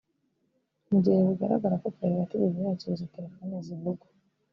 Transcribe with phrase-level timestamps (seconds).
[0.89, 4.05] mu gihe bigaragara ko Kayihura atigeze yakira izo telefoni zivugwa